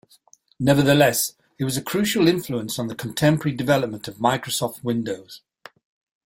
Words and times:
Nevertheless, 0.59 1.33
it 1.59 1.63
was 1.63 1.77
a 1.77 1.81
crucial 1.83 2.27
influence 2.27 2.79
on 2.79 2.87
the 2.87 2.95
contemporary 2.95 3.55
development 3.55 4.07
of 4.07 4.15
Microsoft 4.15 4.83
Windows. 4.83 5.43